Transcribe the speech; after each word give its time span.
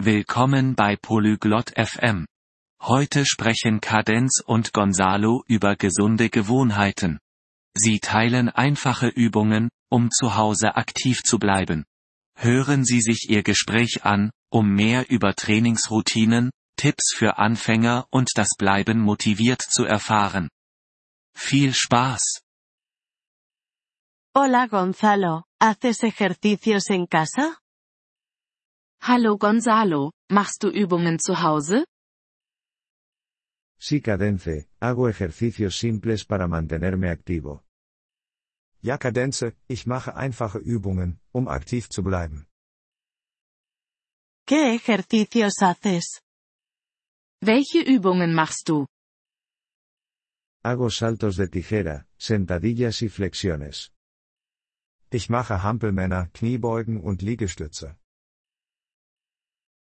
Willkommen 0.00 0.76
bei 0.76 0.94
Polyglot 0.94 1.72
FM. 1.76 2.24
Heute 2.80 3.26
sprechen 3.26 3.80
Kadenz 3.80 4.40
und 4.46 4.72
Gonzalo 4.72 5.42
über 5.48 5.74
gesunde 5.74 6.30
Gewohnheiten. 6.30 7.18
Sie 7.74 7.98
teilen 7.98 8.48
einfache 8.48 9.08
Übungen, 9.08 9.70
um 9.90 10.12
zu 10.12 10.36
Hause 10.36 10.76
aktiv 10.76 11.24
zu 11.24 11.40
bleiben. 11.40 11.84
Hören 12.36 12.84
Sie 12.84 13.00
sich 13.00 13.28
Ihr 13.28 13.42
Gespräch 13.42 14.04
an, 14.04 14.30
um 14.52 14.72
mehr 14.72 15.10
über 15.10 15.34
Trainingsroutinen, 15.34 16.50
Tipps 16.76 17.12
für 17.12 17.38
Anfänger 17.38 18.06
und 18.10 18.30
das 18.36 18.50
Bleiben 18.56 19.00
motiviert 19.00 19.62
zu 19.62 19.84
erfahren. 19.84 20.48
Viel 21.34 21.74
Spaß! 21.74 22.42
Hola 24.36 24.66
Gonzalo, 24.66 25.42
¿haces 25.60 26.04
ejercicios 26.04 26.88
en 26.88 27.08
casa? 27.08 27.58
Hallo 29.00 29.38
Gonzalo, 29.38 30.12
machst 30.30 30.62
du 30.62 30.68
Übungen 30.68 31.18
zu 31.18 31.42
Hause? 31.42 31.84
Sí 33.80 34.00
Cadence, 34.00 34.68
hago 34.80 35.08
ejercicios 35.08 35.78
simples 35.78 36.24
para 36.24 36.46
mantenerme 36.48 37.08
activo. 37.10 37.62
Ja 38.82 38.98
Kadenze, 38.98 39.56
ich 39.68 39.86
mache 39.86 40.14
einfache 40.16 40.58
Übungen, 40.58 41.20
um 41.32 41.48
aktiv 41.48 41.88
zu 41.88 42.02
bleiben. 42.02 42.46
¿Qué 44.46 44.74
ejercicios 44.74 45.62
haces? 45.62 46.20
Welche 47.40 47.80
Übungen 47.80 48.34
machst 48.34 48.68
du? 48.68 48.86
Hago 50.64 50.90
saltos 50.90 51.36
de 51.36 51.48
tijera, 51.48 52.06
sentadillas 52.18 53.02
y 53.02 53.08
flexiones. 53.08 53.92
Ich 55.10 55.30
mache 55.30 55.62
Hampelmänner, 55.62 56.28
Kniebeugen 56.34 57.00
und 57.00 57.22
Liegestütze. 57.22 57.96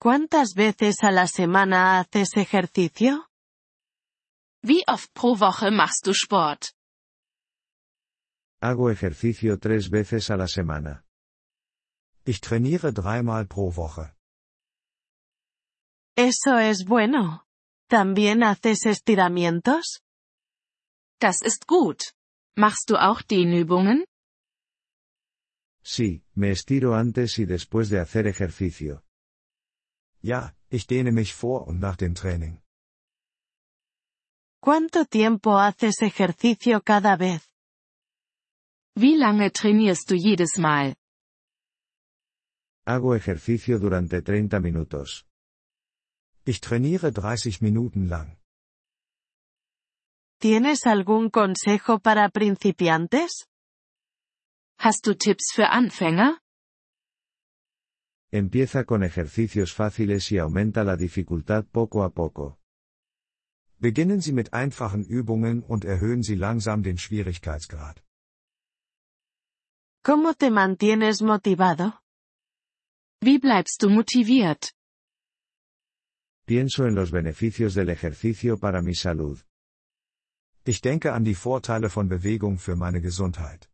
¿Cuántas 0.00 0.54
veces 0.54 1.02
a 1.02 1.10
la 1.10 1.26
semana 1.26 1.98
haces 1.98 2.36
ejercicio? 2.36 3.28
Wie 4.62 4.84
oft 4.86 5.12
pro 5.12 5.34
Woche 5.34 5.72
machst 5.72 6.04
du 6.04 6.12
Sport? 6.14 6.66
Hago 8.60 8.90
ejercicio 8.90 9.58
tres 9.58 9.90
veces 9.90 10.30
a 10.30 10.36
la 10.36 10.46
semana. 10.46 11.04
Ich 12.24 12.40
trainiere 12.40 12.92
dreimal 12.92 13.48
pro 13.48 13.72
Woche. 13.74 14.14
Eso 16.16 16.58
es 16.58 16.84
bueno. 16.84 17.44
¿También 17.88 18.44
haces 18.44 18.86
estiramientos? 18.86 20.00
Das 21.20 21.42
ist 21.42 21.66
gut. 21.66 22.12
Machst 22.56 22.90
du 22.90 22.96
auch 22.96 23.22
Dehnübungen? 23.22 24.04
Sí, 25.82 26.22
me 26.34 26.50
estiro 26.52 26.94
antes 26.94 27.40
y 27.40 27.46
después 27.46 27.88
de 27.90 27.98
hacer 27.98 28.28
ejercicio. 28.28 29.02
Ja, 30.22 30.52
ich 30.70 30.86
dehne 30.86 31.12
mich 31.12 31.34
vor 31.34 31.66
und 31.66 31.78
nach 31.80 31.96
dem 31.96 32.14
Training. 32.14 32.60
¿Cuánto 34.60 35.04
tiempo 35.04 35.56
haces 35.58 36.02
ejercicio 36.02 36.80
cada 36.82 37.16
vez? 37.16 37.48
Wie 38.96 39.16
lange 39.16 39.52
trainierst 39.52 40.10
du 40.10 40.16
jedes 40.16 40.58
Mal? 40.58 40.94
Hago 42.84 43.14
ejercicio 43.14 43.78
durante 43.78 44.22
30 44.22 44.60
minutos. 44.60 45.24
Ich 46.44 46.60
trainiere 46.60 47.12
30 47.12 47.60
Minuten 47.60 48.08
lang. 48.08 48.38
¿Tienes 50.40 50.86
algún 50.86 51.30
consejo 51.30 51.98
para 52.00 52.28
principiantes? 52.30 53.46
Hast 54.78 55.06
du 55.06 55.14
Tipps 55.14 55.52
für 55.52 55.68
Anfänger? 55.68 56.38
Empieza 58.30 58.84
con 58.84 59.02
ejercicios 59.02 59.72
fáciles 59.72 60.30
y 60.32 60.38
aumenta 60.38 60.84
la 60.84 60.96
dificultad 60.96 61.64
poco 61.64 62.04
a 62.04 62.10
poco. 62.10 62.58
Beginnen 63.78 64.20
Sie 64.20 64.32
mit 64.32 64.52
einfachen 64.52 65.06
Übungen 65.06 65.64
und 65.66 65.86
erhöhen 65.86 66.22
Sie 66.22 66.36
langsam 66.36 66.82
den 66.82 66.98
Schwierigkeitsgrad. 66.98 68.04
¿Cómo 70.04 70.34
te 70.34 70.50
mantienes 70.50 71.22
motivado? 71.22 72.00
Wie 73.22 73.38
bleibst 73.38 73.82
du 73.82 73.88
motiviert? 73.88 74.74
Pienso 76.46 76.86
en 76.86 76.94
los 76.94 77.10
beneficios 77.10 77.74
del 77.74 77.88
ejercicio 77.88 78.58
para 78.58 78.82
mi 78.82 78.94
salud. 78.94 79.42
Ich 80.64 80.82
denke 80.82 81.14
an 81.14 81.24
die 81.24 81.34
Vorteile 81.34 81.88
von 81.88 82.08
Bewegung 82.08 82.58
für 82.58 82.76
meine 82.76 83.00
Gesundheit. 83.00 83.70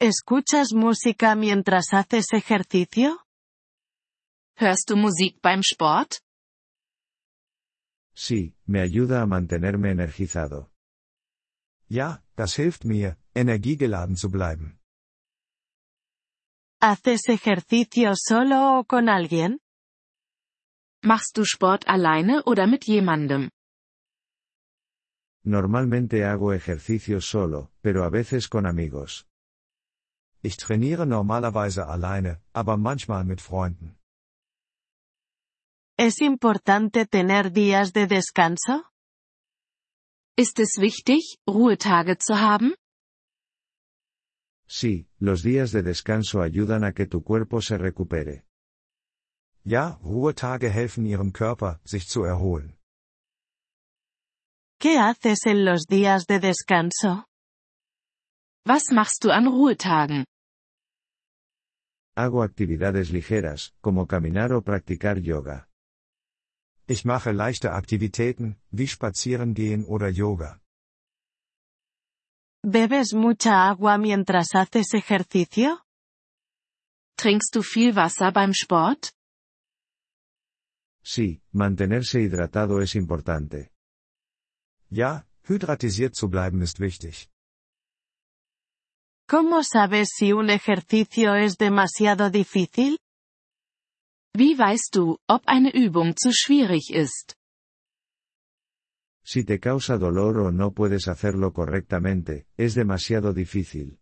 ¿Escuchas 0.00 0.74
música 0.74 1.34
mientras 1.34 1.92
haces 1.92 2.26
ejercicio? 2.32 3.18
Hörst 4.56 4.88
du 4.88 4.96
Musik 4.96 5.40
beim 5.42 5.60
Sport? 5.60 6.20
Sí, 8.14 8.54
me 8.64 8.80
ayuda 8.80 9.22
a 9.22 9.26
mantenerme 9.26 9.90
energizado. 9.90 10.70
Ja, 11.90 12.22
das 12.36 12.54
hilft 12.60 12.84
mir, 12.84 13.18
energiegeladen 13.34 14.16
zu 14.16 14.30
bleiben. 14.30 14.78
¿Haces 16.80 17.28
ejercicio 17.28 18.12
solo 18.14 18.78
o 18.78 18.84
con 18.84 19.08
alguien? 19.08 19.58
Machst 21.02 21.36
du 21.36 21.44
Sport 21.44 21.82
alleine 21.88 22.42
oder 22.46 22.68
mit 22.68 22.84
jemandem? 22.84 23.50
Normalmente 25.42 26.24
hago 26.24 26.52
ejercicio 26.52 27.20
solo, 27.20 27.72
pero 27.80 28.04
a 28.04 28.10
veces 28.10 28.48
con 28.48 28.64
amigos. 28.64 29.26
Ich 30.42 30.56
trainiere 30.56 31.06
normalerweise 31.06 31.86
alleine, 31.88 32.40
aber 32.52 32.76
manchmal 32.76 33.24
mit 33.24 33.40
Freunden. 33.40 33.96
¿Es 35.98 36.20
importante 36.20 37.06
tener 37.06 37.50
días 37.50 37.92
de 37.92 38.06
descanso? 38.06 38.84
Ist 40.36 40.60
es 40.60 40.76
wichtig, 40.78 41.38
Ruhetage 41.48 42.18
zu 42.18 42.38
haben? 42.38 42.74
Sí, 44.68 45.08
los 45.18 45.42
días 45.42 45.72
de 45.72 45.82
descanso 45.82 46.40
ayudan 46.40 46.84
a 46.84 46.92
que 46.92 47.06
tu 47.06 47.24
cuerpo 47.24 47.60
se 47.60 47.76
recupere. 47.78 48.44
Ja, 49.64 49.98
Ruhetage 50.02 50.70
helfen 50.70 51.06
Ihrem 51.06 51.32
Körper, 51.32 51.80
sich 51.84 52.06
zu 52.06 52.22
erholen. 52.24 52.78
¿Qué 54.80 54.98
haces 54.98 55.46
en 55.46 55.64
los 55.64 55.86
días 55.86 56.26
de 56.26 56.38
descanso? 56.38 57.27
Was 58.64 58.90
machst 58.90 59.24
du 59.24 59.30
an 59.30 59.46
Ruhetagen? 59.46 60.24
Hago 62.16 62.42
actividades 62.42 63.10
ligeras, 63.10 63.72
como 63.80 64.06
caminar 64.06 64.52
o 64.52 64.60
practicar 64.60 65.18
yoga. 65.18 65.68
Ich 66.86 67.04
mache 67.04 67.32
leichte 67.32 67.72
Aktivitäten, 67.72 68.56
wie 68.70 68.86
Spazierengehen 68.88 69.84
oder 69.84 70.08
Yoga. 70.08 70.60
¿Bebes 72.64 73.12
mucha 73.12 73.68
agua 73.68 73.98
mientras 73.98 74.54
haces 74.54 74.94
ejercicio? 74.94 75.80
Trinkst 77.16 77.54
du 77.54 77.62
viel 77.62 77.94
Wasser 77.94 78.32
beim 78.32 78.52
Sport? 78.54 79.12
Sí, 81.02 81.42
mantenerse 81.52 82.20
hidratado 82.20 82.80
es 82.80 82.94
importante. 82.94 83.70
Ja, 84.90 85.24
hydratisiert 85.42 86.14
zu 86.14 86.28
bleiben 86.28 86.62
ist 86.62 86.80
wichtig. 86.80 87.28
¿Cómo 89.28 89.62
sabes 89.62 90.08
si 90.16 90.32
un 90.32 90.48
ejercicio 90.48 91.34
es 91.34 91.58
demasiado 91.58 92.30
difícil? 92.30 92.98
Wie 94.34 94.56
weißt 94.56 94.94
du, 94.94 95.18
ob 95.28 95.42
eine 95.46 95.70
Übung 95.70 96.14
zu 96.16 96.32
schwierig 96.32 96.88
ist? 96.90 97.34
Si 99.22 99.44
te 99.44 99.60
causa 99.60 99.98
dolor 99.98 100.38
o 100.38 100.50
no 100.50 100.72
puedes 100.72 101.08
hacerlo 101.08 101.52
correctamente, 101.52 102.46
es 102.56 102.74
demasiado 102.74 103.34
difícil. 103.34 103.98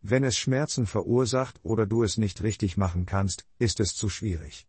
Wenn 0.00 0.24
es 0.24 0.38
Schmerzen 0.38 0.86
verursacht 0.86 1.60
oder 1.62 1.84
du 1.84 2.02
es 2.02 2.16
nicht 2.16 2.42
richtig 2.42 2.78
machen 2.78 3.04
kannst, 3.04 3.44
ist 3.58 3.80
es 3.80 3.92
zu 3.92 4.08
schwierig. 4.08 4.66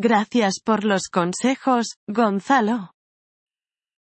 Gracias 0.00 0.60
por 0.64 0.82
los 0.82 1.10
consejos, 1.10 1.98
Gonzalo. 2.08 2.88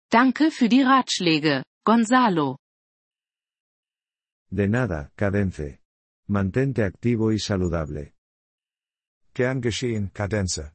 Danke 0.09 0.49
für 0.49 0.69
die 0.69 0.83
Ratschläge, 0.83 1.63
Gonzalo. 1.83 2.55
De 4.49 4.67
nada, 4.67 5.11
Cadence. 5.15 5.81
Mantente 6.27 6.83
activo 6.83 7.31
y 7.31 7.39
saludable. 7.39 8.13
Gern 9.33 9.61
geschehen, 9.61 10.09
Kadenze. 10.09 10.73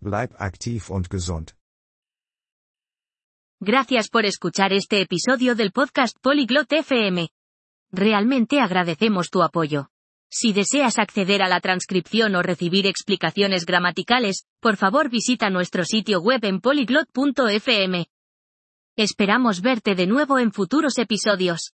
Bleib 0.00 0.34
aktiv 0.38 0.90
und 0.90 1.08
gesund. 1.08 1.52
Gracias 3.58 4.10
por 4.10 4.26
escuchar 4.26 4.72
este 4.74 5.00
episodio 5.00 5.54
del 5.54 5.72
podcast 5.72 6.16
Polyglot 6.20 6.70
FM. 6.72 7.30
Realmente 7.90 8.60
agradecemos 8.60 9.30
tu 9.30 9.42
apoyo. 9.42 9.88
Si 10.28 10.52
deseas 10.52 10.98
acceder 10.98 11.42
a 11.42 11.48
la 11.48 11.60
transcripción 11.60 12.34
o 12.34 12.42
recibir 12.42 12.86
explicaciones 12.86 13.64
gramaticales, 13.64 14.44
por 14.60 14.76
favor 14.76 15.08
visita 15.08 15.48
nuestro 15.48 15.84
sitio 15.84 16.20
web 16.20 16.44
en 16.44 16.60
polyglot.fm. 16.60 18.06
Esperamos 18.96 19.62
verte 19.62 19.94
de 19.94 20.06
nuevo 20.06 20.38
en 20.38 20.52
futuros 20.52 20.98
episodios. 20.98 21.75